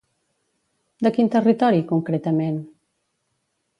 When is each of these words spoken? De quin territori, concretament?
De 1.07 1.11
quin 1.17 1.29
territori, 1.35 1.83
concretament? 1.93 2.61